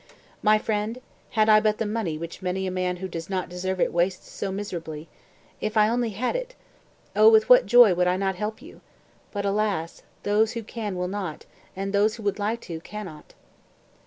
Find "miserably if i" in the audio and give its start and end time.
4.51-5.89